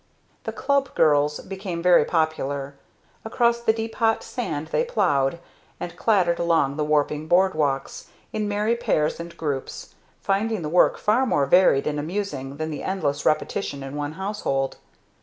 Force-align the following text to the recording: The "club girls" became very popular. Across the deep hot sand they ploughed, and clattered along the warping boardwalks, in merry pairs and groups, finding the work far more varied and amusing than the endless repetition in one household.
The 0.45 0.51
"club 0.51 0.95
girls" 0.95 1.41
became 1.41 1.83
very 1.83 2.05
popular. 2.05 2.73
Across 3.23 3.59
the 3.59 3.71
deep 3.71 3.93
hot 3.93 4.23
sand 4.23 4.69
they 4.69 4.83
ploughed, 4.83 5.37
and 5.79 5.95
clattered 5.95 6.39
along 6.39 6.75
the 6.77 6.83
warping 6.83 7.27
boardwalks, 7.27 8.07
in 8.33 8.47
merry 8.47 8.75
pairs 8.75 9.19
and 9.19 9.37
groups, 9.37 9.93
finding 10.19 10.63
the 10.63 10.69
work 10.69 10.97
far 10.97 11.27
more 11.27 11.45
varied 11.45 11.85
and 11.85 11.99
amusing 11.99 12.57
than 12.57 12.71
the 12.71 12.81
endless 12.81 13.27
repetition 13.27 13.83
in 13.83 13.95
one 13.95 14.13
household. 14.13 14.77